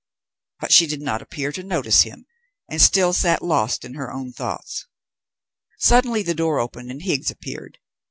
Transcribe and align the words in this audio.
But 0.59 0.71
she 0.73 0.87
did 0.87 0.99
not 0.99 1.21
appear 1.21 1.51
to 1.51 1.61
notice 1.61 2.01
him, 2.01 2.25
and 2.67 2.81
still 2.81 3.13
sat 3.13 3.43
lost 3.43 3.85
in 3.85 3.93
her 3.93 4.11
own 4.11 4.31
thoughts. 4.33 4.87
Suddenly 5.77 6.23
the 6.23 6.33
door 6.33 6.57
opened 6.59 6.89
and 6.89 7.03
Higgs 7.03 7.29
appeared. 7.29 7.77